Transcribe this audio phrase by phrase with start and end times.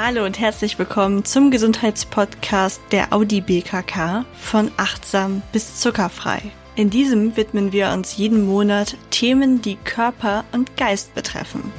[0.00, 6.40] Hallo und herzlich willkommen zum Gesundheitspodcast der Audi BKK von achtsam bis zuckerfrei.
[6.76, 11.72] In diesem widmen wir uns jeden Monat Themen, die Körper und Geist betreffen.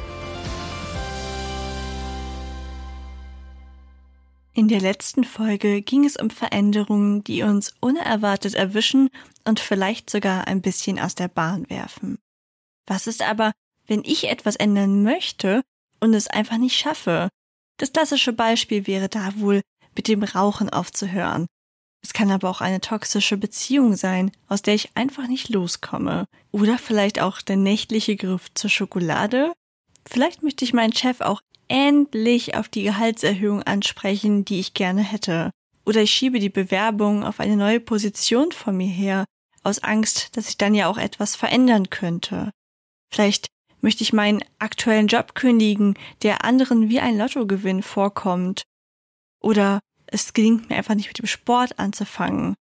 [4.51, 9.07] In der letzten Folge ging es um Veränderungen, die uns unerwartet erwischen
[9.45, 12.19] und vielleicht sogar ein bisschen aus der Bahn werfen.
[12.85, 13.53] Was ist aber,
[13.87, 15.61] wenn ich etwas ändern möchte
[16.01, 17.29] und es einfach nicht schaffe?
[17.79, 19.61] Das klassische Beispiel wäre da wohl,
[19.95, 21.47] mit dem Rauchen aufzuhören.
[22.03, 26.25] Es kann aber auch eine toxische Beziehung sein, aus der ich einfach nicht loskomme.
[26.51, 29.53] Oder vielleicht auch der nächtliche Griff zur Schokolade.
[30.05, 35.51] Vielleicht möchte ich meinen Chef auch endlich auf die Gehaltserhöhung ansprechen, die ich gerne hätte.
[35.85, 39.25] Oder ich schiebe die Bewerbung auf eine neue Position vor mir her,
[39.63, 42.51] aus Angst, dass ich dann ja auch etwas verändern könnte.
[43.11, 43.47] Vielleicht
[43.81, 48.63] möchte ich meinen aktuellen Job kündigen, der anderen wie ein Lottogewinn vorkommt.
[49.41, 52.55] Oder es gelingt mir einfach nicht mit dem Sport anzufangen.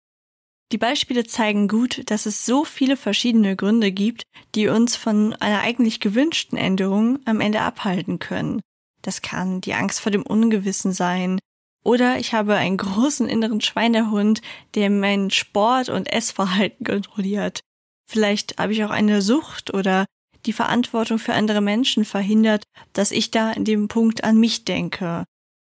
[0.72, 5.60] Die Beispiele zeigen gut, dass es so viele verschiedene Gründe gibt, die uns von einer
[5.60, 8.60] eigentlich gewünschten Änderung am Ende abhalten können.
[9.02, 11.38] Das kann die Angst vor dem Ungewissen sein.
[11.84, 14.42] Oder ich habe einen großen inneren Schweinehund,
[14.74, 17.60] der mein Sport- und Essverhalten kontrolliert.
[18.08, 20.04] Vielleicht habe ich auch eine Sucht oder
[20.46, 25.24] die Verantwortung für andere Menschen verhindert, dass ich da in dem Punkt an mich denke.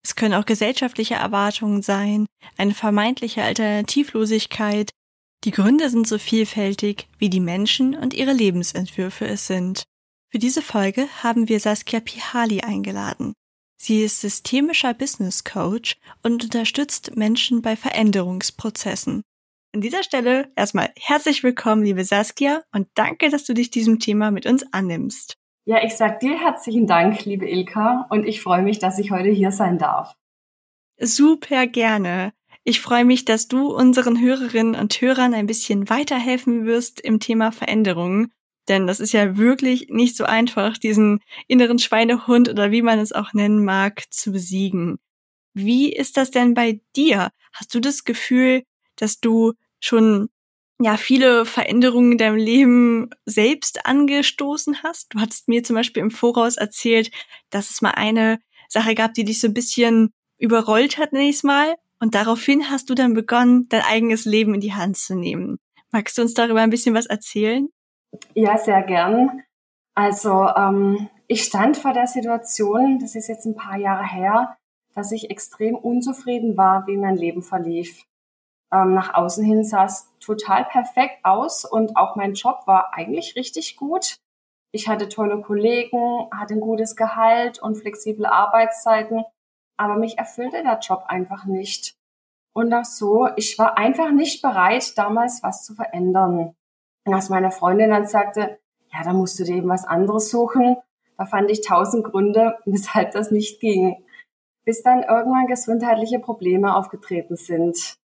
[0.03, 2.25] Es können auch gesellschaftliche Erwartungen sein,
[2.57, 4.89] eine vermeintliche Alternativlosigkeit.
[5.45, 9.83] Die Gründe sind so vielfältig, wie die Menschen und ihre Lebensentwürfe es sind.
[10.29, 13.33] Für diese Folge haben wir Saskia Pihali eingeladen.
[13.77, 19.23] Sie ist systemischer Business Coach und unterstützt Menschen bei Veränderungsprozessen.
[19.73, 24.31] An dieser Stelle erstmal herzlich willkommen, liebe Saskia, und danke, dass du dich diesem Thema
[24.31, 25.35] mit uns annimmst.
[25.65, 29.29] Ja, ich sag dir herzlichen Dank, liebe Ilka, und ich freue mich, dass ich heute
[29.29, 30.15] hier sein darf.
[30.99, 32.33] Super gerne.
[32.63, 37.51] Ich freue mich, dass du unseren Hörerinnen und Hörern ein bisschen weiterhelfen wirst im Thema
[37.51, 38.31] Veränderungen
[38.67, 43.11] denn das ist ja wirklich nicht so einfach, diesen inneren Schweinehund oder wie man es
[43.11, 44.99] auch nennen mag, zu besiegen.
[45.53, 47.29] Wie ist das denn bei dir?
[47.51, 48.63] Hast du das Gefühl,
[48.95, 49.53] dass du
[49.83, 50.29] schon
[50.79, 55.13] ja viele Veränderungen in deinem Leben selbst angestoßen hast?
[55.13, 57.11] Du hattest mir zum Beispiel im Voraus erzählt,
[57.49, 58.39] dass es mal eine
[58.69, 61.75] Sache gab, die dich so ein bisschen überrollt hat, nächstes Mal.
[61.99, 65.57] Und daraufhin hast du dann begonnen, dein eigenes Leben in die Hand zu nehmen.
[65.91, 67.69] Magst du uns darüber ein bisschen was erzählen?
[68.33, 69.43] Ja, sehr gern.
[69.95, 74.57] Also ähm, ich stand vor der Situation, das ist jetzt ein paar Jahre her,
[74.95, 78.05] dass ich extrem unzufrieden war, wie mein Leben verlief.
[78.73, 83.35] Ähm, nach außen hin sah es total perfekt aus und auch mein Job war eigentlich
[83.35, 84.17] richtig gut.
[84.71, 89.23] Ich hatte tolle Kollegen, hatte ein gutes Gehalt und flexible Arbeitszeiten,
[89.77, 91.95] aber mich erfüllte der Job einfach nicht.
[92.53, 96.55] Und auch so, ich war einfach nicht bereit, damals was zu verändern.
[97.05, 98.59] Und als meine Freundin dann sagte,
[98.91, 100.77] ja, da musst du dir eben was anderes suchen,
[101.17, 104.03] da fand ich tausend Gründe, weshalb das nicht ging.
[104.65, 107.97] Bis dann irgendwann gesundheitliche Probleme aufgetreten sind.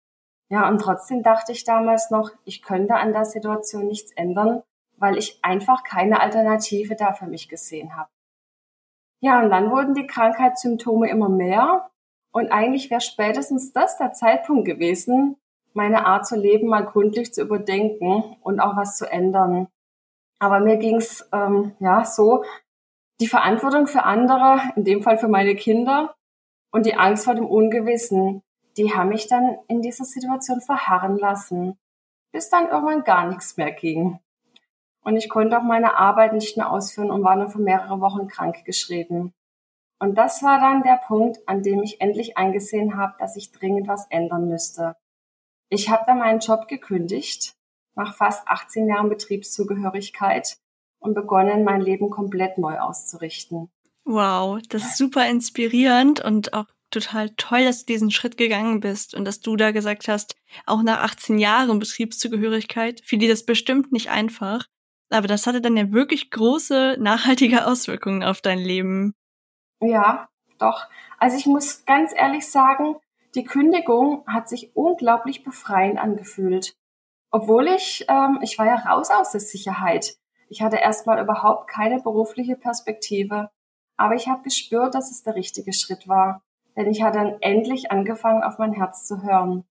[0.51, 4.63] Ja, und trotzdem dachte ich damals noch, ich könnte an der Situation nichts ändern,
[4.97, 8.09] weil ich einfach keine Alternative da für mich gesehen habe.
[9.21, 11.91] Ja, und dann wurden die Krankheitssymptome immer mehr
[12.33, 15.37] und eigentlich wäre spätestens das der Zeitpunkt gewesen,
[15.75, 19.69] meine Art zu leben mal gründlich zu überdenken und auch was zu ändern.
[20.39, 22.45] Aber mir ging's ähm, ja so,
[23.21, 26.15] die Verantwortung für andere, in dem Fall für meine Kinder
[26.71, 28.43] und die Angst vor dem Ungewissen,
[28.79, 31.77] die haben mich dann in dieser Situation verharren lassen,
[32.33, 34.21] bis dann irgendwann gar nichts mehr ging.
[35.03, 38.29] Und ich konnte auch meine Arbeit nicht mehr ausführen und war nur für mehrere Wochen
[38.29, 39.33] krank geschrieben.
[39.99, 43.89] Und das war dann der Punkt, an dem ich endlich eingesehen habe, dass ich dringend
[43.89, 44.97] was ändern müsste.
[45.71, 47.57] Ich habe dann meinen Job gekündigt,
[47.95, 50.57] nach fast 18 Jahren Betriebszugehörigkeit
[51.01, 53.71] und begonnen, mein Leben komplett neu auszurichten.
[54.05, 59.15] Wow, das ist super inspirierend und auch total toll, dass du diesen Schritt gegangen bist
[59.15, 60.37] und dass du da gesagt hast,
[60.67, 64.67] auch nach 18 Jahren Betriebszugehörigkeit, für die das bestimmt nicht einfach,
[65.11, 69.15] aber das hatte dann ja wirklich große, nachhaltige Auswirkungen auf dein Leben.
[69.81, 70.87] Ja, doch.
[71.19, 72.97] Also ich muss ganz ehrlich sagen,
[73.35, 76.75] die Kündigung hat sich unglaublich befreiend angefühlt.
[77.31, 80.17] Obwohl ich, ähm, ich war ja raus aus der Sicherheit.
[80.49, 83.51] Ich hatte erstmal überhaupt keine berufliche Perspektive.
[83.97, 86.43] Aber ich habe gespürt, dass es der richtige Schritt war.
[86.79, 89.65] Denn ich hatte dann endlich angefangen, auf mein Herz zu hören.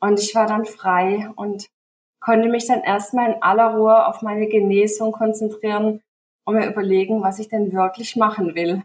[0.00, 1.66] Und ich war dann frei und
[2.20, 6.00] konnte mich dann erstmal in aller Ruhe auf meine Genesung konzentrieren
[6.44, 8.84] und mir überlegen, was ich denn wirklich machen will.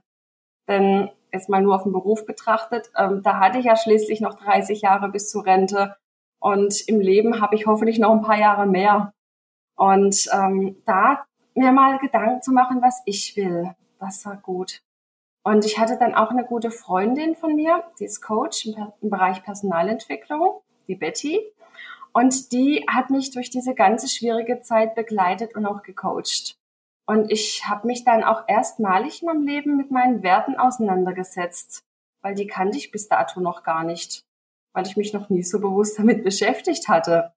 [0.67, 4.81] Denn erstmal nur auf den Beruf betrachtet, ähm, da hatte ich ja schließlich noch 30
[4.81, 5.95] Jahre bis zur Rente
[6.39, 9.13] und im Leben habe ich hoffentlich noch ein paar Jahre mehr.
[9.75, 14.81] Und ähm, da mir mal Gedanken zu machen, was ich will, das war gut.
[15.47, 19.43] Und ich hatte dann auch eine gute Freundin von mir, die ist Coach im, Bereich
[19.43, 20.59] Personalentwicklung,
[20.89, 21.39] die Betty.
[22.11, 26.57] Und die hat mich durch diese ganze schwierige Zeit begleitet und auch gecoacht.
[27.05, 31.85] Und ich habe mich dann auch erstmalig in meinem Leben mit meinen Werten auseinandergesetzt,
[32.21, 34.25] weil die kannte ich bis dato noch gar nicht,
[34.73, 37.31] weil ich mich noch nie so bewusst damit beschäftigt hatte.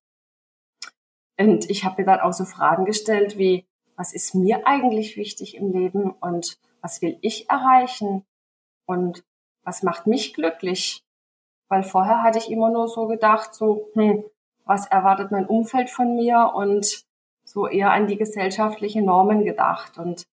[1.38, 5.54] Und ich habe mir dann auch so Fragen gestellt wie, was ist mir eigentlich wichtig
[5.54, 8.25] im Leben und was will ich erreichen
[8.87, 9.25] und
[9.62, 11.03] was macht mich glücklich?
[11.69, 14.25] Weil vorher hatte ich immer nur so gedacht, so, hm,
[14.65, 17.05] was erwartet mein Umfeld von mir und
[17.44, 19.99] so eher an die gesellschaftlichen Normen gedacht.
[19.99, 20.25] Und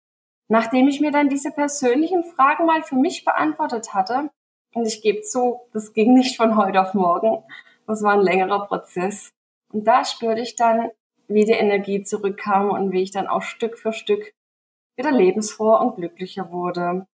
[0.48, 4.30] nachdem ich mir dann diese persönlichen Fragen mal für mich beantwortet hatte,
[4.74, 7.42] und ich gebe zu, das ging nicht von heute auf morgen,
[7.86, 9.32] das war ein längerer Prozess.
[9.72, 10.90] Und da spürte ich dann,
[11.28, 14.34] wie die Energie zurückkam und wie ich dann auch Stück für Stück
[14.96, 17.06] wieder lebensfroher und glücklicher wurde.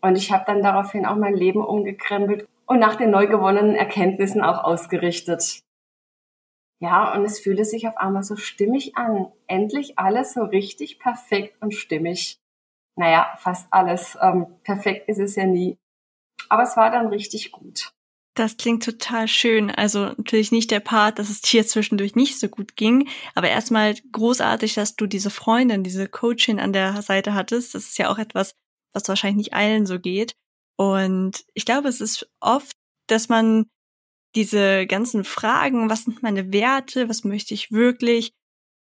[0.00, 4.42] Und ich habe dann daraufhin auch mein Leben umgekrempelt und nach den neu gewonnenen Erkenntnissen
[4.42, 5.62] auch ausgerichtet.
[6.80, 9.32] Ja, und es fühlte sich auf einmal so stimmig an.
[9.46, 12.38] Endlich alles so richtig perfekt und stimmig.
[12.96, 14.18] Naja, fast alles.
[14.20, 15.78] Ähm, perfekt ist es ja nie.
[16.48, 17.92] Aber es war dann richtig gut.
[18.34, 19.70] Das klingt total schön.
[19.70, 23.94] Also natürlich nicht der Part, dass es dir zwischendurch nicht so gut ging, aber erstmal
[24.12, 27.74] großartig, dass du diese Freundin, diese Coachin an der Seite hattest.
[27.74, 28.56] Das ist ja auch etwas,
[28.92, 30.34] was wahrscheinlich nicht allen so geht.
[30.76, 32.76] Und ich glaube, es ist oft,
[33.06, 33.66] dass man
[34.34, 38.32] diese ganzen Fragen, was sind meine Werte, was möchte ich wirklich,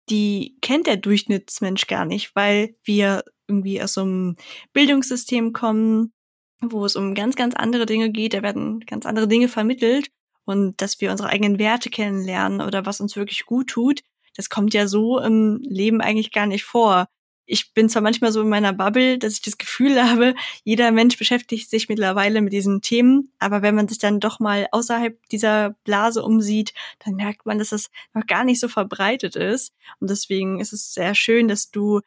[0.09, 4.35] die kennt der Durchschnittsmensch gar nicht, weil wir irgendwie aus so einem
[4.73, 6.11] Bildungssystem kommen,
[6.61, 10.09] wo es um ganz, ganz andere Dinge geht, da werden ganz andere Dinge vermittelt.
[10.45, 14.01] Und dass wir unsere eigenen Werte kennenlernen oder was uns wirklich gut tut,
[14.35, 17.07] das kommt ja so im Leben eigentlich gar nicht vor.
[17.45, 20.33] Ich bin zwar manchmal so in meiner Bubble, dass ich das Gefühl habe,
[20.63, 24.67] jeder Mensch beschäftigt sich mittlerweile mit diesen Themen, aber wenn man sich dann doch mal
[24.71, 26.73] außerhalb dieser Blase umsieht,
[27.05, 29.73] dann merkt man, dass das noch gar nicht so verbreitet ist.
[29.99, 32.01] Und deswegen ist es sehr schön, dass du,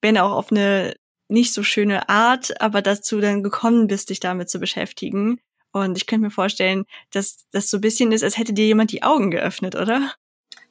[0.00, 0.94] wenn auch auf eine
[1.28, 5.40] nicht so schöne Art, aber dazu dann gekommen bist, dich damit zu beschäftigen.
[5.72, 8.92] Und ich könnte mir vorstellen, dass das so ein bisschen ist, als hätte dir jemand
[8.92, 10.12] die Augen geöffnet, oder?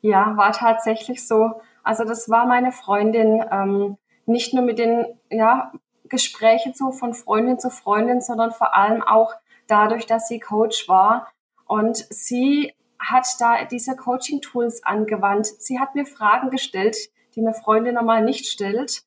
[0.02, 1.62] Ja, war tatsächlich so.
[1.84, 5.74] Also das war meine Freundin, ähm, nicht nur mit den ja,
[6.06, 9.34] Gesprächen so von Freundin zu Freundin, sondern vor allem auch
[9.68, 11.28] dadurch, dass sie Coach war.
[11.66, 15.48] Und sie hat da diese Coaching-Tools angewandt.
[15.48, 16.96] Sie hat mir Fragen gestellt,
[17.36, 19.04] die eine Freundin normal nicht stellt.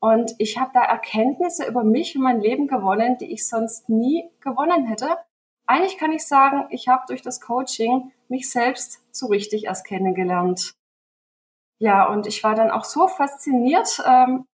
[0.00, 4.30] Und ich habe da Erkenntnisse über mich und mein Leben gewonnen, die ich sonst nie
[4.40, 5.16] gewonnen hätte.
[5.66, 10.74] Eigentlich kann ich sagen, ich habe durch das Coaching mich selbst so richtig erst kennengelernt.
[11.78, 14.46] Ja, und ich war dann auch so fasziniert ähm,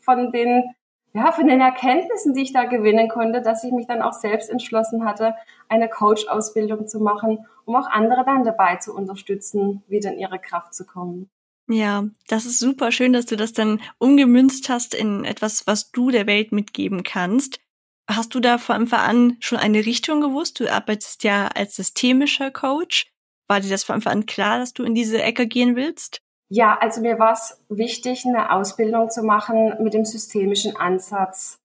[0.00, 0.74] von den,
[1.12, 4.50] ja, von den Erkenntnissen, die ich da gewinnen konnte, dass ich mich dann auch selbst
[4.50, 5.34] entschlossen hatte,
[5.68, 10.74] eine Coach-Ausbildung zu machen, um auch andere dann dabei zu unterstützen, wieder in ihre Kraft
[10.74, 11.30] zu kommen.
[11.72, 16.10] Ja, das ist super schön, dass du das dann umgemünzt hast in etwas, was du
[16.10, 17.60] der Welt mitgeben kannst.
[18.06, 20.60] Hast du da von Anfang an schon eine Richtung gewusst?
[20.60, 23.06] Du arbeitest ja als systemischer Coach.
[23.48, 26.20] War dir das von Anfang an klar, dass du in diese Ecke gehen willst?
[26.50, 31.56] Ja, also mir war es wichtig, eine Ausbildung zu machen mit dem systemischen Ansatz,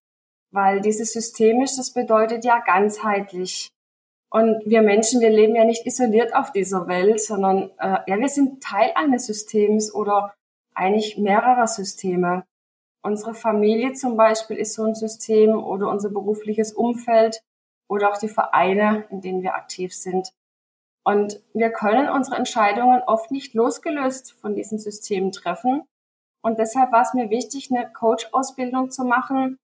[0.51, 3.73] weil dieses systemisch, das bedeutet ja ganzheitlich.
[4.29, 8.27] Und wir Menschen, wir leben ja nicht isoliert auf dieser Welt, sondern äh, ja, wir
[8.27, 10.33] sind Teil eines Systems oder
[10.73, 12.45] eigentlich mehrerer Systeme.
[13.01, 17.41] Unsere Familie zum Beispiel ist so ein System oder unser berufliches Umfeld
[17.87, 20.33] oder auch die Vereine, in denen wir aktiv sind.
[21.05, 25.83] Und wir können unsere Entscheidungen oft nicht losgelöst von diesen Systemen treffen.
[26.41, 29.57] Und deshalb war es mir wichtig, eine Coach-Ausbildung zu machen,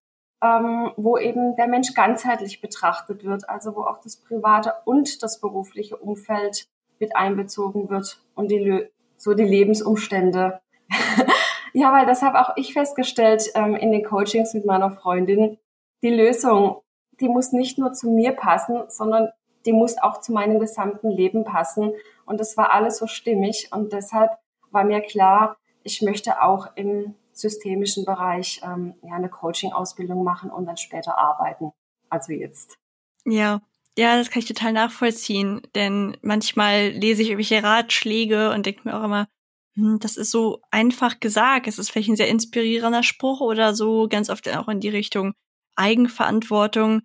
[0.44, 5.40] ähm, wo eben der Mensch ganzheitlich betrachtet wird, also wo auch das private und das
[5.40, 6.68] berufliche Umfeld
[7.00, 10.60] mit einbezogen wird und die, so die Lebensumstände.
[11.74, 15.58] ja, weil das habe auch ich festgestellt ähm, in den Coachings mit meiner Freundin.
[16.02, 16.82] Die Lösung,
[17.22, 19.30] die muss nicht nur zu mir passen, sondern
[19.66, 21.94] die muss auch zu meinem gesamten Leben passen.
[22.26, 23.70] Und das war alles so stimmig.
[23.72, 24.32] Und deshalb
[24.72, 30.66] war mir klar, ich möchte auch im systemischen Bereich ähm, ja, eine Coaching-Ausbildung machen und
[30.66, 31.72] dann später arbeiten.
[32.10, 32.78] Also jetzt.
[33.25, 33.62] Ja,
[33.98, 39.00] ja, das kann ich total nachvollziehen, denn manchmal lese ich irgendwelche Ratschläge und denke mir
[39.00, 39.28] auch immer,
[39.75, 41.68] hm, das ist so einfach gesagt.
[41.68, 45.34] Es ist vielleicht ein sehr inspirierender Spruch oder so, ganz oft auch in die Richtung
[45.75, 47.02] Eigenverantwortung.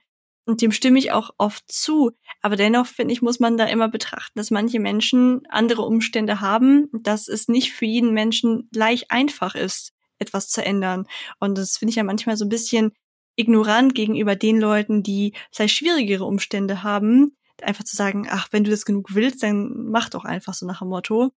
[0.47, 2.13] Und dem stimme ich auch oft zu.
[2.41, 6.89] Aber dennoch, finde ich, muss man da immer betrachten, dass manche Menschen andere Umstände haben,
[6.93, 11.07] dass es nicht für jeden Menschen gleich einfach ist, etwas zu ändern.
[11.39, 12.93] Und das finde ich ja manchmal so ein bisschen
[13.37, 18.71] ignorant gegenüber den Leuten, die vielleicht schwierigere Umstände haben, einfach zu sagen, ach, wenn du
[18.71, 21.31] das genug willst, dann mach doch einfach so nach dem Motto.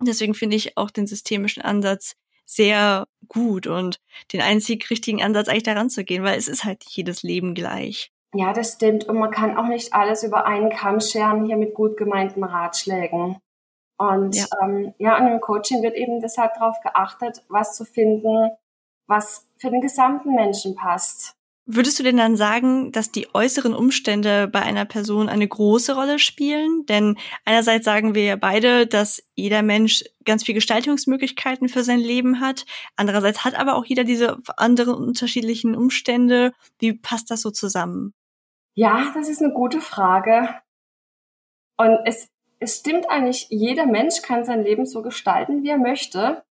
[0.00, 2.14] Deswegen finde ich auch den systemischen Ansatz
[2.44, 4.00] sehr gut und
[4.32, 7.54] den einzig richtigen Ansatz eigentlich daran zu gehen, weil es ist halt nicht jedes Leben
[7.54, 8.12] gleich.
[8.34, 9.04] Ja, das stimmt.
[9.04, 13.36] Und man kann auch nicht alles über einen Kamm scheren hier mit gut gemeinten Ratschlägen.
[14.02, 18.50] Und ja, ähm, ja und im Coaching wird eben deshalb darauf geachtet, was zu finden,
[19.06, 21.36] was für den gesamten Menschen passt.
[21.64, 26.18] Würdest du denn dann sagen, dass die äußeren Umstände bei einer Person eine große Rolle
[26.18, 26.84] spielen?
[26.86, 32.40] Denn einerseits sagen wir ja beide, dass jeder Mensch ganz viele Gestaltungsmöglichkeiten für sein Leben
[32.40, 32.64] hat.
[32.96, 36.52] Andererseits hat aber auch jeder diese anderen unterschiedlichen Umstände.
[36.80, 38.12] Wie passt das so zusammen?
[38.74, 40.48] Ja, das ist eine gute Frage.
[41.76, 42.28] Und es,
[42.62, 46.44] es stimmt eigentlich, jeder Mensch kann sein Leben so gestalten, wie er möchte,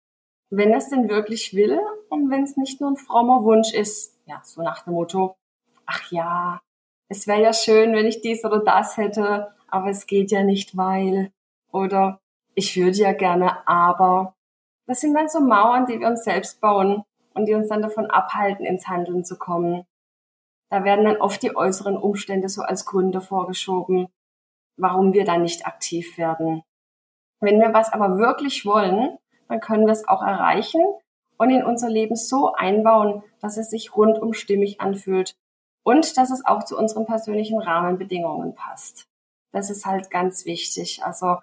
[0.49, 4.19] wenn er es denn wirklich will und wenn es nicht nur ein frommer Wunsch ist
[4.25, 5.35] ja, so nach dem Motto,
[5.85, 6.61] ach ja,
[7.07, 10.75] es wäre ja schön, wenn ich dies oder das hätte, aber es geht ja nicht,
[10.75, 11.31] weil,
[11.71, 12.19] oder
[12.55, 14.35] ich würde ja gerne, aber.
[14.87, 17.03] Das sind dann so Mauern, die wir uns selbst bauen
[17.33, 19.85] und die uns dann davon abhalten, ins Handeln zu kommen.
[20.69, 24.09] Da werden dann oft die äußeren Umstände so als Gründe vorgeschoben,
[24.77, 26.63] warum wir dann nicht aktiv werden.
[27.39, 30.81] Wenn wir was aber wirklich wollen, dann können wir es auch erreichen,
[31.41, 35.35] und in unser Leben so einbauen, dass es sich rundum stimmig anfühlt
[35.83, 39.07] und dass es auch zu unseren persönlichen Rahmenbedingungen passt.
[39.51, 41.03] Das ist halt ganz wichtig.
[41.03, 41.37] Also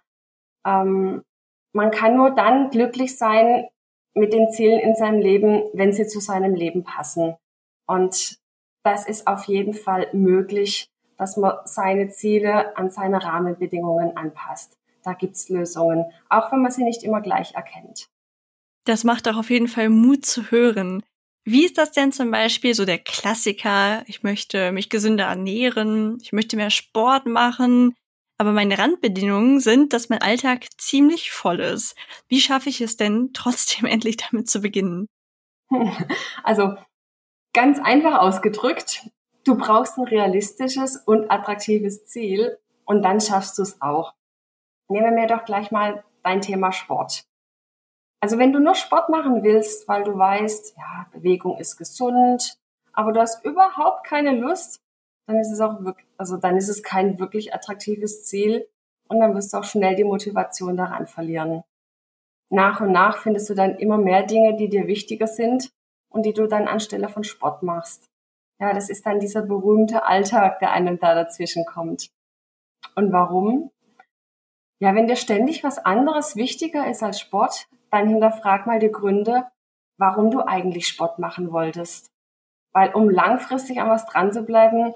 [0.64, 1.25] ähm,
[1.73, 3.66] man kann nur dann glücklich sein
[4.14, 7.37] mit den Zielen in seinem Leben, wenn sie zu seinem Leben passen.
[7.88, 8.38] Und
[8.85, 14.78] das ist auf jeden Fall möglich, dass man seine Ziele an seine Rahmenbedingungen anpasst.
[15.02, 18.08] Da gibt's Lösungen, auch wenn man sie nicht immer gleich erkennt.
[18.84, 21.02] Das macht doch auf jeden Fall Mut zu hören.
[21.44, 24.02] Wie ist das denn zum Beispiel so der Klassiker?
[24.06, 27.94] Ich möchte mich gesünder ernähren, ich möchte mehr Sport machen,
[28.38, 31.96] aber meine Randbedingungen sind, dass mein Alltag ziemlich voll ist.
[32.28, 35.08] Wie schaffe ich es denn, trotzdem endlich damit zu beginnen?
[36.44, 36.76] Also
[37.52, 39.02] ganz einfach ausgedrückt,
[39.49, 44.14] du brauchst ein realistisches und attraktives Ziel und dann schaffst du es auch.
[44.88, 47.25] Nehmen wir doch gleich mal dein Thema Sport.
[48.21, 52.59] Also wenn du nur Sport machen willst, weil du weißt, ja, Bewegung ist gesund,
[52.93, 54.83] aber du hast überhaupt keine Lust,
[55.26, 58.69] dann ist es auch wirklich, also dann ist es kein wirklich attraktives Ziel
[59.09, 61.62] und dann wirst du auch schnell die Motivation daran verlieren.
[62.50, 65.71] Nach und nach findest du dann immer mehr Dinge, die dir wichtiger sind
[66.09, 68.07] und die du dann anstelle von Sport machst.
[68.60, 72.10] Ja, das ist dann dieser berühmte Alltag, der einem da dazwischen kommt.
[72.94, 73.70] Und warum?
[74.80, 79.46] Ja, wenn dir ständig was anderes wichtiger ist als Sport, dann hinterfrag mal die Gründe,
[79.96, 82.10] warum du eigentlich Sport machen wolltest.
[82.72, 84.94] Weil um langfristig an was dran zu bleiben,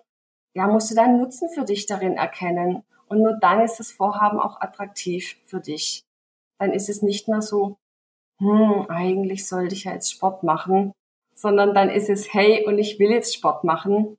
[0.55, 2.85] ja, musst du deinen Nutzen für dich darin erkennen.
[3.07, 6.05] Und nur dann ist das Vorhaben auch attraktiv für dich.
[6.59, 7.77] Dann ist es nicht mehr so,
[8.39, 10.93] hm, eigentlich sollte ich ja jetzt Sport machen,
[11.35, 14.17] sondern dann ist es, hey, und ich will jetzt Sport machen.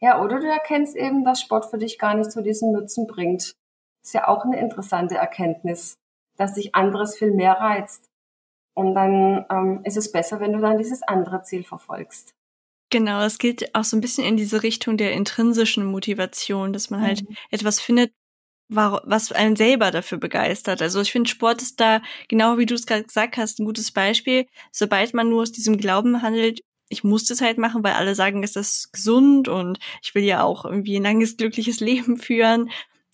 [0.00, 3.54] Ja, oder du erkennst eben, dass Sport für dich gar nicht so diesen Nutzen bringt.
[4.02, 5.96] Ist ja auch eine interessante Erkenntnis
[6.36, 8.08] dass sich anderes viel mehr reizt.
[8.74, 12.34] Und dann ähm, ist es besser, wenn du dann dieses andere Ziel verfolgst.
[12.90, 17.02] Genau, es geht auch so ein bisschen in diese Richtung der intrinsischen Motivation, dass man
[17.02, 17.36] halt mhm.
[17.50, 18.12] etwas findet,
[18.74, 20.82] was einen selber dafür begeistert.
[20.82, 23.90] Also ich finde, Sport ist da, genau wie du es gerade gesagt hast, ein gutes
[23.92, 24.46] Beispiel.
[24.70, 28.42] Sobald man nur aus diesem Glauben handelt, ich muss das halt machen, weil alle sagen,
[28.42, 32.70] ist das gesund und ich will ja auch irgendwie ein langes, glückliches Leben führen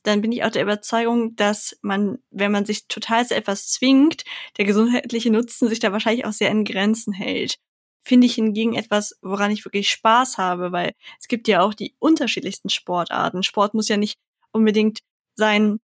[0.08, 4.24] dann bin ich auch der Überzeugung, dass man, wenn man sich total zu etwas zwingt,
[4.56, 7.56] der gesundheitliche Nutzen sich da wahrscheinlich auch sehr in Grenzen hält.
[8.02, 11.94] Finde ich hingegen etwas, woran ich wirklich Spaß habe, weil es gibt ja auch die
[11.98, 13.42] unterschiedlichsten Sportarten.
[13.42, 14.18] Sport muss ja nicht
[14.52, 15.00] unbedingt
[15.38, 15.80] sein,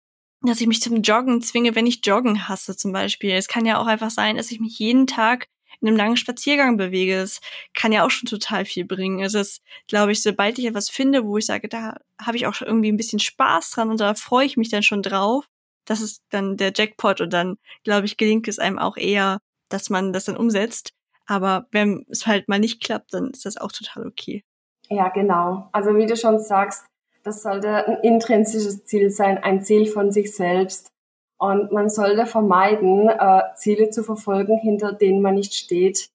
[0.41, 3.32] dass ich mich zum Joggen zwinge, wenn ich Joggen hasse zum Beispiel.
[3.32, 5.48] Es kann ja auch einfach sein, dass ich mich jeden Tag
[5.82, 7.15] in einem langen Spaziergang bewege.
[7.15, 7.41] Es
[7.74, 9.22] kann ja auch schon total viel bringen.
[9.22, 12.62] Es ist, glaube ich, sobald ich etwas finde, wo ich sage, da habe ich auch
[12.62, 15.46] irgendwie ein bisschen Spaß dran und da freue ich mich dann schon drauf,
[15.86, 19.39] das ist dann der Jackpot und dann, glaube ich, gelingt es einem auch eher,
[19.70, 20.91] dass man das dann umsetzt.
[21.25, 24.44] Aber wenn es halt mal nicht klappt, dann ist das auch total okay.
[24.89, 25.70] Ja, genau.
[25.72, 26.86] Also wie du schon sagst,
[27.24, 30.92] das sollte ein intrinsisches Ziel sein, ein Ziel von sich selbst.
[31.38, 36.10] Und man sollte vermeiden, äh, Ziele zu verfolgen, hinter denen man nicht steht.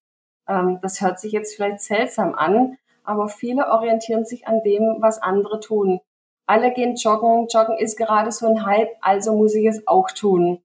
[0.47, 5.23] Ähm, das hört sich jetzt vielleicht seltsam an, aber viele orientieren sich an dem, was
[5.23, 6.01] andere tun.
[6.47, 10.63] Alle gehen joggen, joggen ist gerade so ein Hype, also muss ich es auch tun.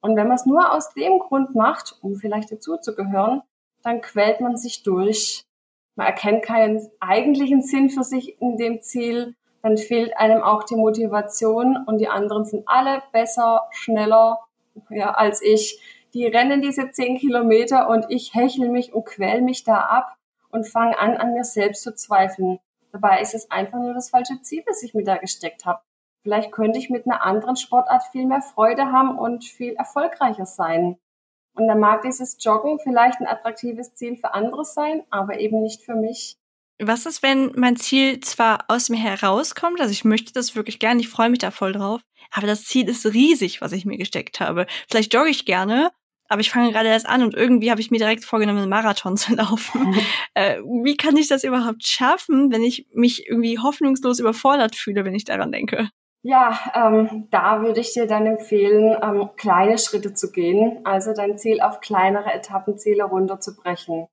[0.00, 3.42] Und wenn man es nur aus dem Grund macht, um vielleicht dazuzugehören,
[3.82, 5.44] dann quält man sich durch.
[5.96, 10.76] Man erkennt keinen eigentlichen Sinn für sich in dem Ziel, dann fehlt einem auch die
[10.76, 14.40] Motivation und die anderen sind alle besser, schneller
[14.90, 15.80] ja, als ich.
[16.14, 20.16] Die rennen diese zehn Kilometer und ich hechel mich und quäl mich da ab
[20.50, 22.58] und fange an, an mir selbst zu zweifeln.
[22.92, 25.80] Dabei ist es einfach nur das falsche Ziel, das ich mir da gesteckt habe.
[26.22, 30.98] Vielleicht könnte ich mit einer anderen Sportart viel mehr Freude haben und viel erfolgreicher sein.
[31.54, 35.82] Und dann mag dieses Joggen vielleicht ein attraktives Ziel für andere sein, aber eben nicht
[35.82, 36.36] für mich.
[36.84, 41.00] Was ist, wenn mein Ziel zwar aus mir herauskommt, also ich möchte das wirklich gerne,
[41.00, 42.00] ich freue mich da voll drauf,
[42.32, 44.66] aber das Ziel ist riesig, was ich mir gesteckt habe.
[44.90, 45.90] Vielleicht jogge ich gerne,
[46.28, 49.16] aber ich fange gerade erst an und irgendwie habe ich mir direkt vorgenommen, einen Marathon
[49.18, 49.90] zu laufen.
[49.90, 50.00] Mhm.
[50.34, 55.14] Äh, wie kann ich das überhaupt schaffen, wenn ich mich irgendwie hoffnungslos überfordert fühle, wenn
[55.14, 55.90] ich daran denke?
[56.22, 61.36] Ja, ähm, da würde ich dir dann empfehlen, ähm, kleine Schritte zu gehen, also dein
[61.36, 64.06] Ziel auf kleinere Etappenziele runterzubrechen.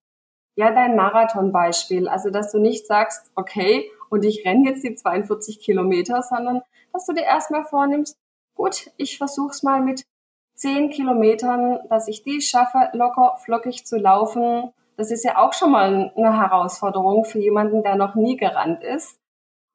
[0.59, 5.61] Ja, dein Marathon-Beispiel, also dass du nicht sagst, okay, und ich renne jetzt die 42
[5.61, 8.17] Kilometer, sondern dass du dir erstmal vornimmst,
[8.55, 10.03] gut, ich versuch's mal mit
[10.55, 14.73] 10 Kilometern, dass ich die schaffe, locker flockig zu laufen.
[14.97, 19.17] Das ist ja auch schon mal eine Herausforderung für jemanden, der noch nie gerannt ist.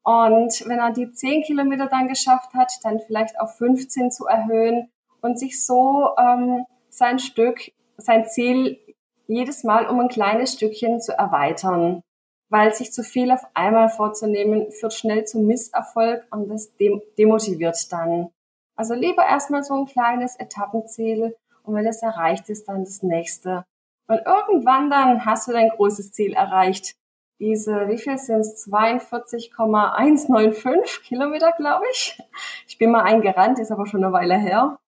[0.02, 4.90] Und wenn er die 10 Kilometer dann geschafft hat, dann vielleicht auf 15 zu erhöhen
[5.22, 8.83] und sich so ähm, sein Stück, sein Ziel
[9.26, 12.02] jedes Mal um ein kleines Stückchen zu erweitern.
[12.50, 16.72] Weil sich zu viel auf einmal vorzunehmen, führt schnell zu Misserfolg und das
[17.16, 18.28] demotiviert dann.
[18.76, 23.64] Also lieber erstmal so ein kleines Etappenziel und wenn es erreicht ist, dann das nächste.
[24.06, 26.94] Und irgendwann dann hast du dein großes Ziel erreicht
[27.40, 28.56] diese, wie viel sind es?
[28.62, 32.18] 42,195 Kilometer, glaube ich.
[32.66, 34.78] Ich bin mal eingerannt, ist aber schon eine Weile her.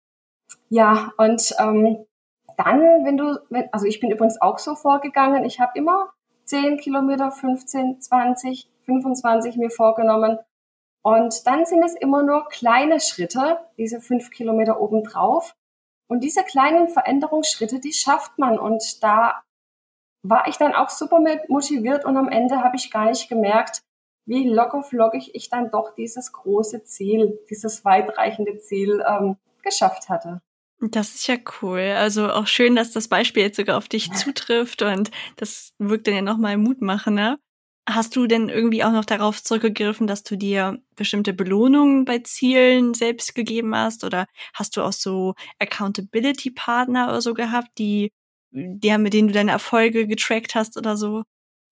[0.68, 2.04] Ja, und ähm,
[2.56, 6.10] dann, wenn du, wenn, also ich bin übrigens auch so vorgegangen, ich habe immer
[6.44, 10.38] 10 Kilometer, 15, 20, 25 mir vorgenommen.
[11.02, 15.54] Und dann sind es immer nur kleine Schritte, diese fünf Kilometer obendrauf.
[16.08, 18.58] Und diese kleinen Veränderungsschritte, die schafft man.
[18.58, 19.42] Und da
[20.22, 23.82] war ich dann auch super motiviert und am Ende habe ich gar nicht gemerkt,
[24.24, 30.40] wie locker flockig ich dann doch dieses große Ziel, dieses weitreichende Ziel ähm, geschafft hatte.
[30.80, 31.80] Das ist ja cool.
[31.96, 36.14] Also auch schön, dass das Beispiel jetzt sogar auf dich zutrifft und das wirkt dann
[36.14, 37.38] ja nochmal mutmachender.
[37.88, 42.94] Hast du denn irgendwie auch noch darauf zurückgegriffen, dass du dir bestimmte Belohnungen bei Zielen
[42.94, 44.04] selbst gegeben hast?
[44.04, 48.12] Oder hast du auch so Accountability-Partner oder so gehabt, die
[48.50, 51.22] der, mit denen du deine Erfolge getrackt hast oder so?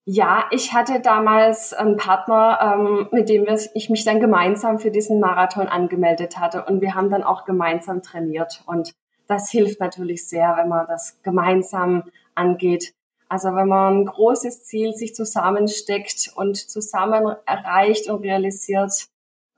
[0.06, 5.18] Ja, ich hatte damals einen Partner, ähm, mit dem ich mich dann gemeinsam für diesen
[5.18, 8.92] Marathon angemeldet hatte und wir haben dann auch gemeinsam trainiert und
[9.26, 12.92] das hilft natürlich sehr, wenn man das gemeinsam angeht.
[13.30, 19.06] Also wenn man ein großes Ziel sich zusammensteckt und zusammen erreicht und realisiert,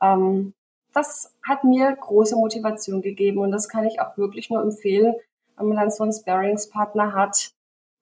[0.01, 0.55] ähm,
[0.93, 5.15] das hat mir große Motivation gegeben und das kann ich auch wirklich nur empfehlen,
[5.57, 7.51] wenn man dann so einen Sparringspartner hat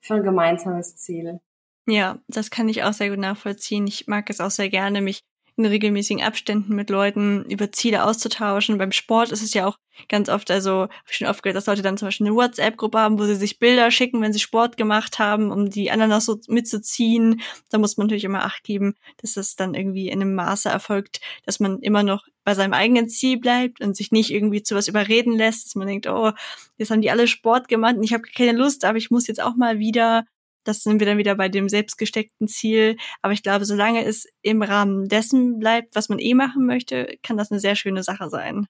[0.00, 1.40] für ein gemeinsames Ziel.
[1.86, 3.86] Ja, das kann ich auch sehr gut nachvollziehen.
[3.86, 5.20] Ich mag es auch sehr gerne, mich
[5.56, 8.78] in regelmäßigen Abständen mit Leuten über Ziele auszutauschen.
[8.78, 11.66] Beim Sport ist es ja auch ganz oft, also habe ich schon oft gehört, dass
[11.66, 14.76] Leute dann zum Beispiel eine WhatsApp-Gruppe haben, wo sie sich Bilder schicken, wenn sie Sport
[14.76, 17.40] gemacht haben, um die anderen auch so mitzuziehen.
[17.70, 21.20] Da muss man natürlich immer Acht geben, dass das dann irgendwie in einem Maße erfolgt,
[21.46, 24.88] dass man immer noch bei seinem eigenen Ziel bleibt und sich nicht irgendwie zu was
[24.88, 26.32] überreden lässt, dass man denkt, oh,
[26.78, 29.40] jetzt haben die alle Sport gemacht und ich habe keine Lust, aber ich muss jetzt
[29.42, 30.24] auch mal wieder
[30.64, 32.96] das sind wir dann wieder bei dem selbstgesteckten Ziel.
[33.22, 37.36] Aber ich glaube, solange es im Rahmen dessen bleibt, was man eh machen möchte, kann
[37.36, 38.66] das eine sehr schöne Sache sein.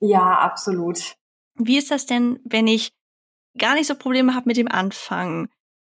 [0.00, 1.16] Ja, absolut.
[1.56, 2.92] Wie ist das denn, wenn ich
[3.58, 5.48] gar nicht so Probleme habe mit dem Anfang?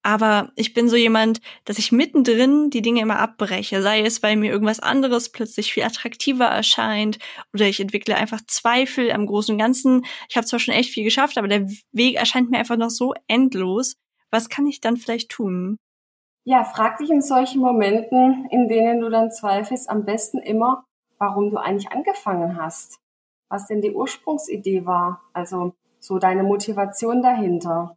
[0.05, 4.35] Aber ich bin so jemand, dass ich mittendrin die Dinge immer abbreche, sei es, weil
[4.35, 7.17] mir irgendwas anderes plötzlich viel attraktiver erscheint
[7.55, 10.05] oder ich entwickle einfach Zweifel am Großen und Ganzen.
[10.29, 13.15] Ich habe zwar schon echt viel geschafft, aber der Weg erscheint mir einfach noch so
[13.27, 13.95] endlos.
[14.35, 15.77] Was kann ich dann vielleicht tun?
[16.43, 20.83] Ja, frag dich in solchen Momenten, in denen du dann zweifelst, am besten immer,
[21.17, 22.99] warum du eigentlich angefangen hast.
[23.47, 27.95] Was denn die Ursprungsidee war, also so deine Motivation dahinter.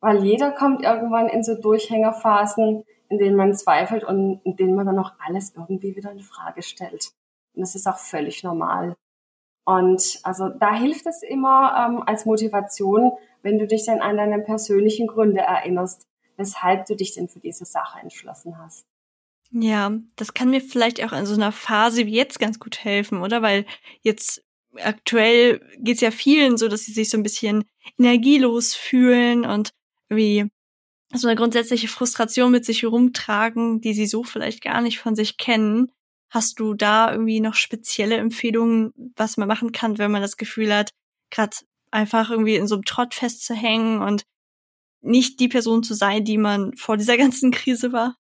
[0.00, 4.86] Weil jeder kommt irgendwann in so Durchhängerphasen, in denen man zweifelt und in denen man
[4.86, 7.12] dann auch alles irgendwie wieder in Frage stellt.
[7.52, 8.96] Und das ist auch völlig normal.
[9.64, 14.40] Und also da hilft es immer ähm, als Motivation, wenn du dich dann an deine
[14.40, 18.86] persönlichen Gründe erinnerst, weshalb du dich denn für diese Sache entschlossen hast.
[19.52, 23.20] Ja, das kann mir vielleicht auch in so einer Phase wie jetzt ganz gut helfen,
[23.20, 23.42] oder?
[23.42, 23.66] Weil
[24.00, 24.42] jetzt
[24.76, 27.64] aktuell geht's ja vielen so, dass sie sich so ein bisschen
[27.98, 29.70] energielos fühlen und
[30.08, 30.48] wie
[31.12, 35.36] so eine grundsätzliche Frustration mit sich herumtragen, die sie so vielleicht gar nicht von sich
[35.36, 35.92] kennen.
[36.32, 40.74] Hast du da irgendwie noch spezielle Empfehlungen, was man machen kann, wenn man das Gefühl
[40.74, 40.90] hat,
[41.30, 41.56] gerade
[41.90, 44.24] einfach irgendwie in so einem Trott festzuhängen und
[45.02, 48.16] nicht die Person zu sein, die man vor dieser ganzen Krise war?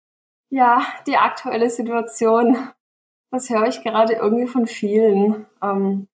[0.50, 2.56] Ja, die aktuelle Situation,
[3.32, 5.46] das höre ich gerade irgendwie von vielen.
[5.60, 6.06] Ähm,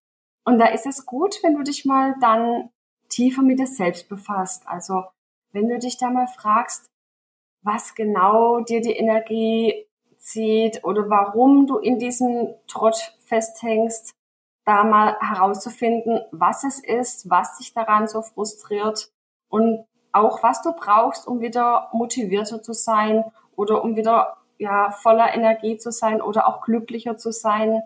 [0.44, 2.70] und da ist es gut, wenn du dich mal dann
[3.10, 4.66] tiefer mit dir selbst befasst.
[4.66, 5.04] Also
[5.52, 6.90] wenn du dich da mal fragst,
[7.60, 9.86] was genau dir die Energie
[10.22, 14.14] zieht oder warum du in diesem Trott festhängst,
[14.64, 19.10] da mal herauszufinden, was es ist, was dich daran so frustriert
[19.48, 23.24] und auch was du brauchst, um wieder motivierter zu sein
[23.56, 27.82] oder um wieder ja voller Energie zu sein oder auch glücklicher zu sein,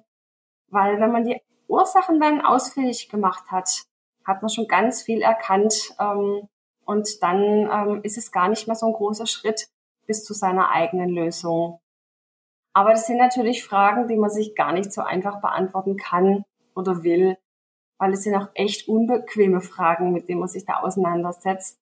[0.69, 3.85] weil wenn man die Ursachen dann ausfindig gemacht hat,
[4.25, 6.49] hat man schon ganz viel erkannt ähm,
[6.85, 9.69] und dann ähm, ist es gar nicht mehr so ein großer Schritt
[10.07, 11.81] bis zu seiner eigenen Lösung.
[12.77, 17.03] Aber das sind natürlich Fragen, die man sich gar nicht so einfach beantworten kann oder
[17.03, 17.39] will,
[17.97, 21.79] weil es sind auch echt unbequeme Fragen, mit denen man sich da auseinandersetzt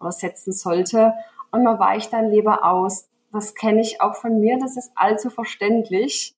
[0.00, 1.12] oder setzen sollte.
[1.50, 3.10] Und man weicht dann lieber aus.
[3.30, 6.34] Das kenne ich auch von mir, das ist allzu verständlich.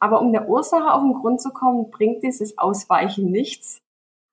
[0.00, 3.78] Aber um der Ursache auf den Grund zu kommen, bringt dieses Ausweichen nichts.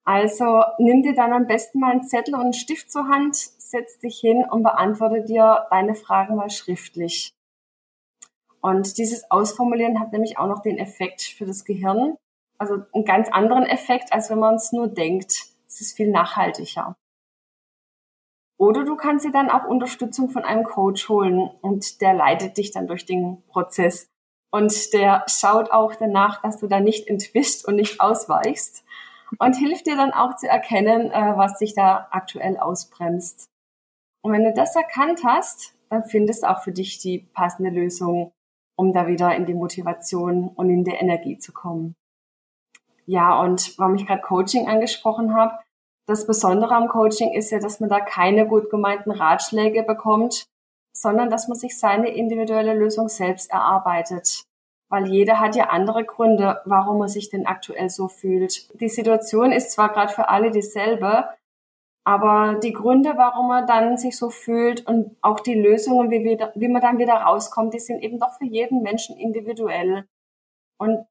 [0.04, 4.00] Also nimm dir dann am besten mal einen Zettel und einen Stift zur Hand, setz
[4.00, 7.35] dich hin und beantworte dir deine Fragen mal schriftlich.
[8.66, 12.18] Und dieses Ausformulieren hat nämlich auch noch den Effekt für das Gehirn,
[12.58, 15.52] also einen ganz anderen Effekt, als wenn man es nur denkt.
[15.68, 16.96] Es ist viel nachhaltiger.
[18.58, 22.72] Oder du kannst dir dann auch Unterstützung von einem Coach holen und der leitet dich
[22.72, 24.08] dann durch den Prozess.
[24.50, 28.84] Und der schaut auch danach, dass du da nicht entwischt und nicht ausweichst
[29.38, 33.48] und hilft dir dann auch zu erkennen, äh, was dich da aktuell ausbremst.
[34.24, 38.32] Und wenn du das erkannt hast, dann findest auch für dich die passende Lösung,
[38.76, 41.96] um da wieder in die Motivation und in die Energie zu kommen.
[43.06, 45.60] Ja, und warum ich gerade Coaching angesprochen habe,
[46.08, 50.46] das Besondere am Coaching ist ja, dass man da keine gut gemeinten Ratschläge bekommt,
[50.96, 54.44] sondern dass man sich seine individuelle Lösung selbst erarbeitet.
[54.90, 58.70] Weil jeder hat ja andere Gründe, warum er sich denn aktuell so fühlt.
[58.80, 61.30] Die Situation ist zwar gerade für alle dieselbe,
[62.06, 66.52] aber die Gründe, warum er dann sich so fühlt und auch die Lösungen, wie, wieder,
[66.56, 70.08] wie man dann wieder rauskommt, die sind eben doch für jeden Menschen individuell.
[70.78, 71.08] Und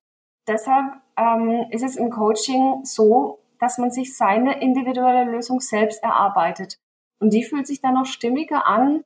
[0.46, 6.78] deshalb ähm, ist es im Coaching so, dass man sich seine individuelle Lösung selbst erarbeitet.
[7.18, 9.02] Und die fühlt sich dann noch stimmiger an,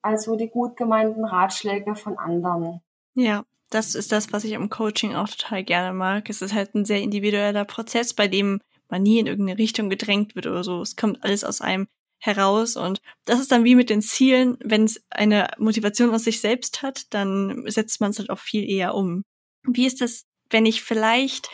[0.00, 2.82] als so die gut gemeinten Ratschläge von anderen.
[3.14, 6.30] Ja, das ist das, was ich im Coaching auch total gerne mag.
[6.30, 8.60] Es ist halt ein sehr individueller Prozess, bei dem
[8.92, 10.80] man nie in irgendeine Richtung gedrängt wird oder so.
[10.80, 11.88] Es kommt alles aus einem
[12.20, 14.56] heraus und das ist dann wie mit den Zielen.
[14.62, 18.68] Wenn es eine Motivation aus sich selbst hat, dann setzt man es halt auch viel
[18.68, 19.24] eher um.
[19.64, 21.48] Wie ist das, wenn ich vielleicht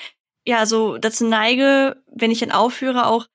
[0.46, 3.26] ja so dazu neige, wenn ich dann aufhöre, auch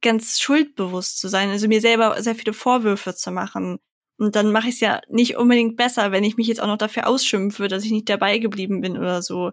[0.00, 3.78] ganz schuldbewusst zu sein, also mir selber sehr viele Vorwürfe zu machen.
[4.18, 6.78] Und dann mache ich es ja nicht unbedingt besser, wenn ich mich jetzt auch noch
[6.78, 9.50] dafür ausschimpfe, dass ich nicht dabei geblieben bin oder so.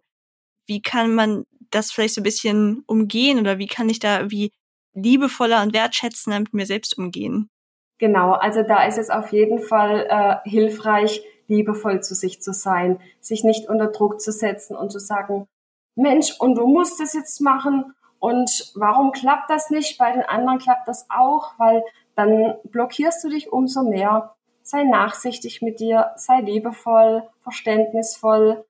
[0.68, 4.52] Wie kann man das vielleicht so ein bisschen umgehen oder wie kann ich da wie
[4.94, 7.50] liebevoller und wertschätzender mit mir selbst umgehen?
[7.98, 13.00] Genau, also da ist es auf jeden Fall äh, hilfreich, liebevoll zu sich zu sein,
[13.22, 15.48] sich nicht unter Druck zu setzen und zu sagen,
[15.96, 19.98] Mensch, und du musst es jetzt machen und warum klappt das nicht?
[19.98, 21.84] Bei den anderen klappt das auch, weil
[22.16, 28.66] dann blockierst du dich umso mehr sei nachsichtig mit dir, sei liebevoll, verständnisvoll,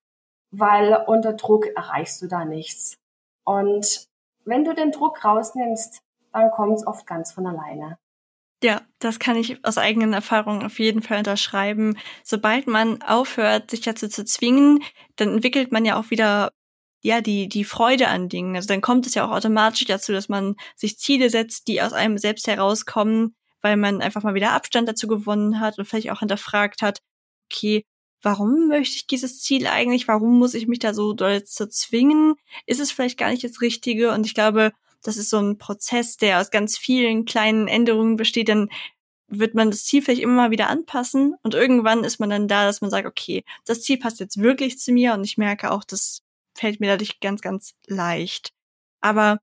[0.60, 2.98] weil unter Druck erreichst du da nichts.
[3.44, 4.08] Und
[4.46, 6.02] wenn du den Druck rausnimmst,
[6.34, 7.98] dann kommt es oft ganz von alleine.
[8.64, 11.98] Ja, das kann ich aus eigenen Erfahrungen auf jeden Fall unterschreiben.
[12.24, 14.80] Sobald man aufhört, sich dazu zu zwingen,
[15.18, 16.52] dann entwickelt man ja auch wieder
[17.04, 18.56] ja die die Freude an Dingen.
[18.56, 21.94] Also dann kommt es ja auch automatisch dazu, dass man sich Ziele setzt, die aus
[21.94, 26.20] einem selbst herauskommen, weil man einfach mal wieder Abstand dazu gewonnen hat und vielleicht auch
[26.20, 27.00] hinterfragt hat,
[27.52, 27.86] okay,
[28.26, 30.08] warum möchte ich dieses Ziel eigentlich?
[30.08, 32.36] Warum muss ich mich da so doll zu zwingen?
[32.66, 34.12] Ist es vielleicht gar nicht das Richtige?
[34.12, 38.50] Und ich glaube, das ist so ein Prozess, der aus ganz vielen kleinen Änderungen besteht.
[38.50, 38.70] Dann
[39.28, 42.66] wird man das Ziel vielleicht immer mal wieder anpassen und irgendwann ist man dann da,
[42.66, 45.84] dass man sagt, okay, das Ziel passt jetzt wirklich zu mir und ich merke auch,
[45.84, 46.22] das
[46.56, 48.54] fällt mir dadurch ganz, ganz leicht.
[49.02, 49.40] Aber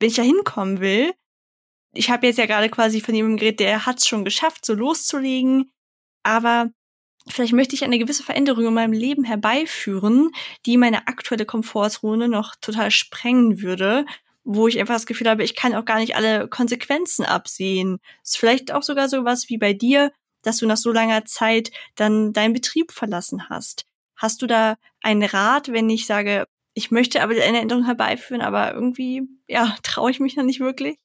[0.00, 1.12] wenn ich da hinkommen will,
[1.94, 4.74] ich habe jetzt ja gerade quasi von jemandem geredet, der hat es schon geschafft, so
[4.74, 5.72] loszulegen.
[6.24, 6.70] Aber
[7.28, 10.30] vielleicht möchte ich eine gewisse Veränderung in meinem Leben herbeiführen,
[10.66, 14.04] die meine aktuelle Komfortzone noch total sprengen würde,
[14.44, 17.98] wo ich einfach das Gefühl habe, ich kann auch gar nicht alle Konsequenzen absehen.
[18.22, 21.70] ist vielleicht auch sogar so was wie bei dir, dass du nach so langer Zeit
[21.96, 23.86] dann deinen Betrieb verlassen hast.
[24.16, 28.74] Hast du da einen Rat, wenn ich sage, ich möchte aber eine Änderung herbeiführen, aber
[28.74, 30.98] irgendwie, ja, traue ich mich noch nicht wirklich?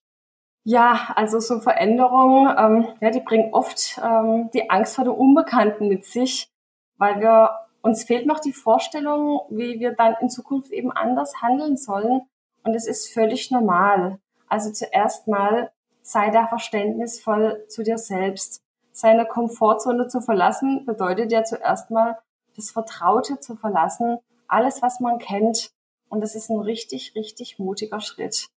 [0.64, 5.88] Ja, also so Veränderungen, ähm, ja, die bringen oft ähm, die Angst vor dem Unbekannten
[5.88, 6.50] mit sich,
[6.98, 11.78] weil wir uns fehlt noch die Vorstellung, wie wir dann in Zukunft eben anders handeln
[11.78, 12.22] sollen.
[12.64, 14.20] Und es ist völlig normal.
[14.48, 18.62] Also zuerst mal sei da verständnisvoll zu dir selbst.
[18.92, 22.20] Seine Komfortzone zu verlassen bedeutet ja zuerst mal
[22.56, 24.18] das Vertraute zu verlassen,
[24.48, 25.72] alles, was man kennt.
[26.10, 28.50] Und das ist ein richtig, richtig mutiger Schritt.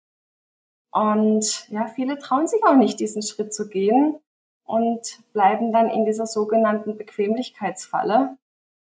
[0.93, 4.19] Und ja, viele trauen sich auch nicht, diesen Schritt zu gehen
[4.65, 8.37] und bleiben dann in dieser sogenannten Bequemlichkeitsfalle,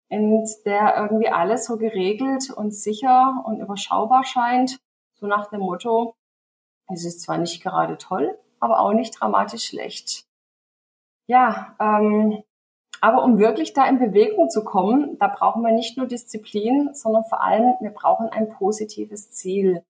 [0.09, 4.79] in der irgendwie alles so geregelt und sicher und überschaubar scheint,
[5.13, 6.15] so nach dem Motto,
[6.93, 10.25] es ist zwar nicht gerade toll, aber auch nicht dramatisch schlecht.
[11.27, 12.43] Ja, ähm,
[12.99, 17.23] aber um wirklich da in Bewegung zu kommen, da brauchen wir nicht nur Disziplin, sondern
[17.23, 19.83] vor allem, wir brauchen ein positives Ziel.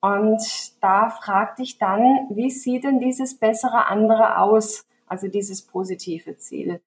[0.00, 0.42] Und
[0.82, 4.84] da frag dich dann, wie sieht denn dieses bessere andere aus?
[5.06, 6.80] Also dieses positive Ziel.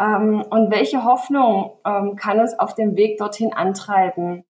[0.00, 4.44] Ähm, und welche Hoffnung ähm, kann uns auf dem Weg dorthin antreiben?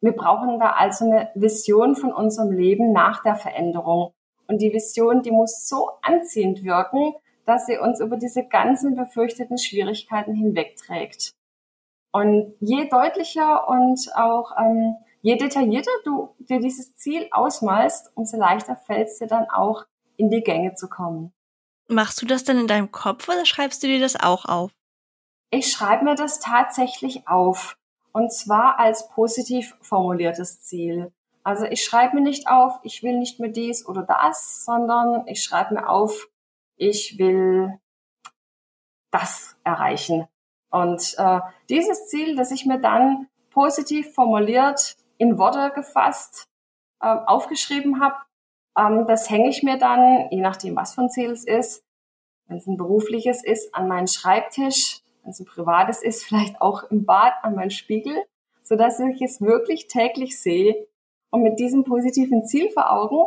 [0.00, 4.12] Wir brauchen da also eine Vision von unserem Leben nach der Veränderung.
[4.46, 7.14] Und die Vision, die muss so anziehend wirken,
[7.46, 11.34] dass sie uns über diese ganzen befürchteten Schwierigkeiten hinwegträgt.
[12.12, 18.76] Und je deutlicher und auch ähm, je detaillierter du dir dieses Ziel ausmalst, umso leichter
[18.76, 19.84] fällt es dir dann auch,
[20.16, 21.32] in die Gänge zu kommen.
[21.88, 24.70] Machst du das dann in deinem Kopf oder schreibst du dir das auch auf?
[25.50, 27.76] Ich schreibe mir das tatsächlich auf.
[28.12, 31.12] Und zwar als positiv formuliertes Ziel.
[31.42, 35.42] Also ich schreibe mir nicht auf, ich will nicht mehr dies oder das, sondern ich
[35.42, 36.28] schreibe mir auf,
[36.76, 37.78] ich will
[39.10, 40.28] das erreichen.
[40.70, 46.48] Und äh, dieses Ziel, das ich mir dann positiv formuliert in Worte gefasst
[47.00, 48.16] äh, aufgeschrieben habe.
[48.76, 51.84] Ähm, das hänge ich mir dann, je nachdem, was ein Ziel es ist,
[52.46, 56.84] wenn es ein berufliches ist, an meinen Schreibtisch, wenn es ein privates ist, vielleicht auch
[56.90, 58.16] im Bad an meinen Spiegel,
[58.62, 60.86] so dass ich es wirklich täglich sehe.
[61.30, 63.24] Und mit diesem positiven Ziel vor Augen,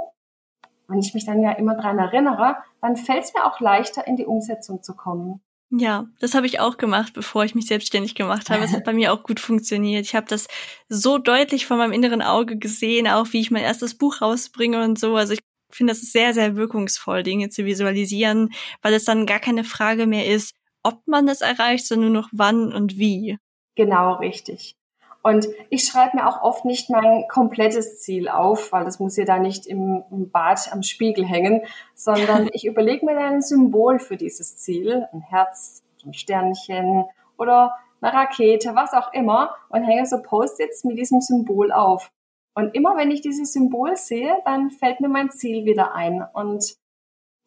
[0.87, 4.17] wenn ich mich dann ja immer dran erinnere, dann fällt es mir auch leichter, in
[4.17, 5.41] die Umsetzung zu kommen.
[5.75, 8.63] Ja, das habe ich auch gemacht, bevor ich mich selbstständig gemacht habe.
[8.63, 10.05] Es hat bei mir auch gut funktioniert.
[10.05, 10.47] Ich habe das
[10.87, 14.99] so deutlich vor meinem inneren Auge gesehen, auch wie ich mein erstes Buch rausbringe und
[14.99, 15.15] so.
[15.15, 15.39] Also ich
[15.71, 20.05] finde, das ist sehr, sehr wirkungsvoll, Dinge zu visualisieren, weil es dann gar keine Frage
[20.05, 23.39] mehr ist, ob man das erreicht, sondern nur noch wann und wie.
[23.75, 24.75] Genau, richtig.
[25.23, 29.23] Und ich schreibe mir auch oft nicht mein komplettes Ziel auf, weil das muss ja
[29.23, 31.61] da nicht im, im Bad am Spiegel hängen,
[31.95, 37.05] sondern ich überlege mir dann ein Symbol für dieses Ziel, ein Herz, ein Sternchen
[37.37, 42.11] oder eine Rakete, was auch immer, und hänge so Post-its mit diesem Symbol auf.
[42.53, 46.21] Und immer wenn ich dieses Symbol sehe, dann fällt mir mein Ziel wieder ein.
[46.33, 46.75] Und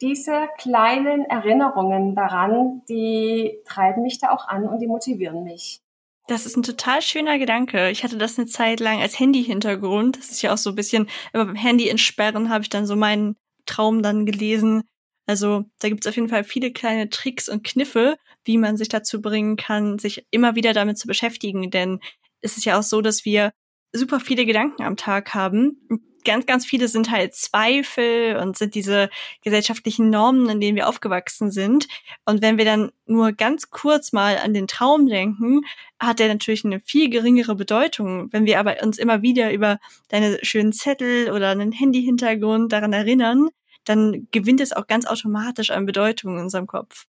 [0.00, 5.82] diese kleinen Erinnerungen daran, die treiben mich da auch an und die motivieren mich.
[6.28, 7.90] Das ist ein total schöner Gedanke.
[7.90, 10.18] Ich hatte das eine Zeit lang als Handy-Hintergrund.
[10.18, 12.96] Das ist ja auch so ein bisschen, immer beim Handy entsperren habe ich dann so
[12.96, 14.82] meinen Traum dann gelesen.
[15.26, 18.88] Also da gibt es auf jeden Fall viele kleine Tricks und Kniffe, wie man sich
[18.88, 21.70] dazu bringen kann, sich immer wieder damit zu beschäftigen.
[21.70, 22.00] Denn
[22.40, 23.52] es ist ja auch so, dass wir
[23.92, 25.80] super viele Gedanken am Tag haben
[26.26, 29.08] ganz, ganz viele sind halt Zweifel und sind diese
[29.42, 31.88] gesellschaftlichen Normen, in denen wir aufgewachsen sind.
[32.26, 35.62] Und wenn wir dann nur ganz kurz mal an den Traum denken,
[35.98, 38.30] hat der natürlich eine viel geringere Bedeutung.
[38.32, 43.48] Wenn wir aber uns immer wieder über deine schönen Zettel oder einen Handy-Hintergrund daran erinnern,
[43.84, 47.06] dann gewinnt es auch ganz automatisch an Bedeutung in unserem Kopf.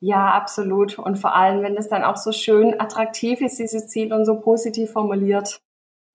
[0.00, 0.98] Ja, absolut.
[0.98, 4.38] Und vor allem, wenn es dann auch so schön attraktiv ist, dieses Ziel und so
[4.38, 5.62] positiv formuliert.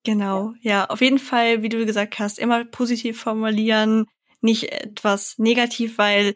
[0.04, 0.72] Genau, ja.
[0.72, 4.06] ja, auf jeden Fall, wie du gesagt hast, immer positiv formulieren,
[4.42, 6.34] nicht etwas negativ, weil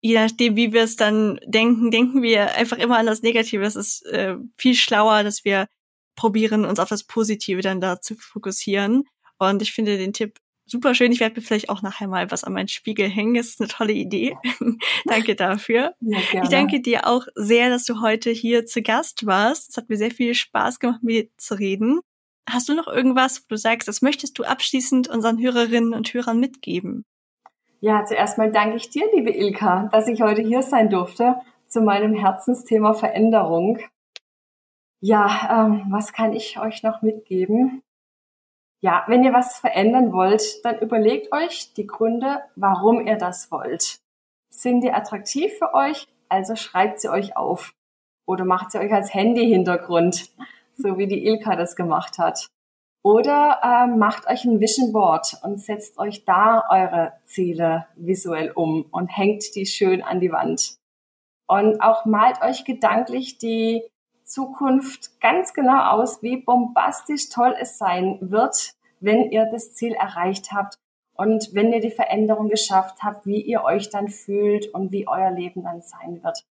[0.00, 3.64] je nachdem, wie wir es dann denken, denken wir einfach immer an das Negative.
[3.64, 5.66] Es ist äh, viel schlauer, dass wir
[6.16, 9.04] probieren, uns auf das Positive dann da zu fokussieren.
[9.38, 11.12] Und ich finde den Tipp super schön.
[11.12, 13.34] Ich werde mir vielleicht auch nachher mal was an meinen Spiegel hängen.
[13.34, 14.36] Das ist eine tolle Idee.
[15.04, 15.94] danke dafür.
[16.00, 19.70] Ja, ich danke dir auch sehr, dass du heute hier zu Gast warst.
[19.70, 22.00] Es hat mir sehr viel Spaß gemacht, mit dir zu reden.
[22.48, 26.40] Hast du noch irgendwas, wo du sagst, das möchtest du abschließend unseren Hörerinnen und Hörern
[26.40, 27.04] mitgeben?
[27.80, 31.80] Ja, zuerst mal danke ich dir, liebe Ilka, dass ich heute hier sein durfte zu
[31.80, 33.78] meinem Herzensthema Veränderung.
[35.00, 37.82] Ja, ähm, was kann ich euch noch mitgeben?
[38.80, 44.00] Ja, wenn ihr was verändern wollt, dann überlegt euch die Gründe, warum ihr das wollt.
[44.50, 46.08] Sind die attraktiv für euch?
[46.28, 47.74] Also schreibt sie euch auf.
[48.26, 50.30] Oder macht sie euch als Handy-Hintergrund,
[50.80, 52.48] so wie die Ilka das gemacht hat.
[53.02, 58.86] Oder äh, macht euch ein Vision Board und setzt euch da eure Ziele visuell um
[58.90, 60.76] und hängt die schön an die Wand.
[61.46, 63.82] Und auch malt euch gedanklich die
[64.24, 70.52] Zukunft ganz genau aus, wie bombastisch toll es sein wird, wenn ihr das Ziel erreicht
[70.52, 70.74] habt
[71.14, 75.30] und wenn ihr die Veränderung geschafft habt, wie ihr euch dann fühlt und wie euer
[75.30, 76.44] Leben dann sein wird.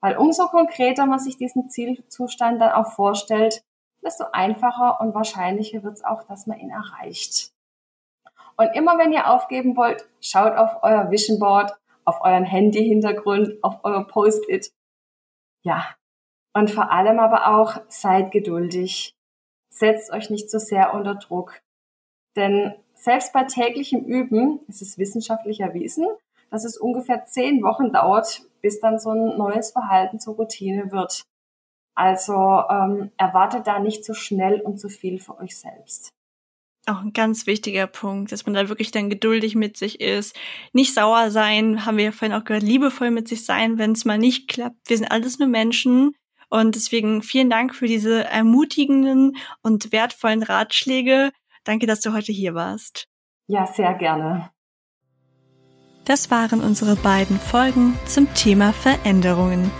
[0.00, 3.62] Weil umso konkreter man sich diesen Zielzustand dann auch vorstellt,
[4.02, 7.52] desto einfacher und wahrscheinlicher wird es auch, dass man ihn erreicht.
[8.56, 13.80] Und immer wenn ihr aufgeben wollt, schaut auf euer Vision Board, auf euren Handy-Hintergrund, auf
[13.84, 14.72] euer Post-it.
[15.62, 15.94] Ja.
[16.54, 19.14] Und vor allem aber auch seid geduldig.
[19.70, 21.60] Setzt euch nicht so sehr unter Druck.
[22.36, 26.06] Denn selbst bei täglichem Üben ist es wissenschaftlich erwiesen,
[26.50, 31.24] dass es ungefähr zehn Wochen dauert, bis dann so ein neues Verhalten zur Routine wird.
[31.94, 36.10] Also ähm, erwartet da nicht zu so schnell und zu so viel für euch selbst.
[36.86, 40.34] Auch ein ganz wichtiger Punkt, dass man da wirklich dann geduldig mit sich ist.
[40.72, 44.04] Nicht sauer sein, haben wir ja vorhin auch gehört, liebevoll mit sich sein, wenn es
[44.04, 44.88] mal nicht klappt.
[44.88, 46.14] Wir sind alles nur Menschen.
[46.50, 51.32] Und deswegen vielen Dank für diese ermutigenden und wertvollen Ratschläge.
[51.64, 53.06] Danke, dass du heute hier warst.
[53.48, 54.50] Ja, sehr gerne.
[56.08, 59.70] Das waren unsere beiden Folgen zum Thema Veränderungen.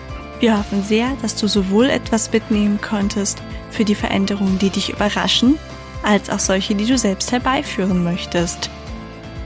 [0.41, 5.59] Wir hoffen sehr, dass du sowohl etwas mitnehmen konntest für die Veränderungen, die dich überraschen,
[6.03, 8.69] als auch solche, die du selbst herbeiführen möchtest.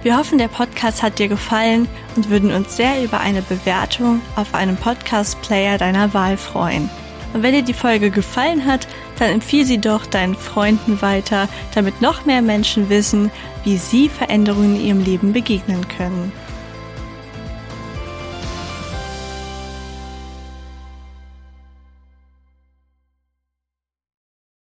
[0.02, 4.52] Wir hoffen, der Podcast hat dir gefallen und würden uns sehr über eine Bewertung auf
[4.52, 6.90] einem Podcast-Player deiner Wahl freuen.
[7.32, 8.88] Und wenn dir die Folge gefallen hat,
[9.20, 13.30] dann empfiehl sie doch deinen Freunden weiter, damit noch mehr Menschen wissen,
[13.62, 16.32] wie sie Veränderungen in ihrem Leben begegnen können.